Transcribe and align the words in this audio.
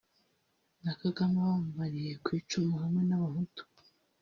na 0.83 0.93
Kagame 1.01 1.37
wabamariye 1.45 2.11
kw’icumu 2.23 2.73
hamwe 2.81 3.01
n’abahutu 3.05 3.63